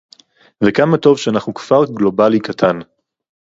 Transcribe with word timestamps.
וכמה 0.63 0.97
טוב 0.97 1.17
שאנחנו 1.17 1.53
כפר 1.53 1.85
גלובלי 1.85 2.39
קטן 2.39 2.79